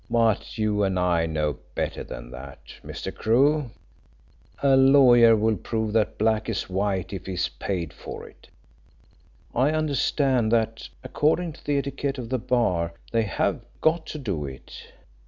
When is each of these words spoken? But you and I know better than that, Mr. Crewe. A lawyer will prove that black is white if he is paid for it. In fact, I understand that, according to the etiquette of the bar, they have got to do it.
But 0.09 0.57
you 0.57 0.81
and 0.83 0.97
I 0.97 1.27
know 1.27 1.59
better 1.75 2.03
than 2.03 2.31
that, 2.31 2.57
Mr. 2.83 3.13
Crewe. 3.13 3.69
A 4.63 4.75
lawyer 4.75 5.35
will 5.35 5.57
prove 5.57 5.93
that 5.93 6.17
black 6.17 6.49
is 6.49 6.67
white 6.67 7.13
if 7.13 7.27
he 7.27 7.33
is 7.33 7.49
paid 7.49 7.93
for 7.93 8.27
it. 8.27 8.47
In 8.47 8.47
fact, 8.47 8.51
I 9.53 9.71
understand 9.77 10.51
that, 10.53 10.89
according 11.03 11.53
to 11.53 11.63
the 11.63 11.77
etiquette 11.77 12.17
of 12.17 12.29
the 12.29 12.39
bar, 12.39 12.93
they 13.11 13.21
have 13.21 13.61
got 13.79 14.07
to 14.07 14.17
do 14.17 14.43
it. 14.47 14.91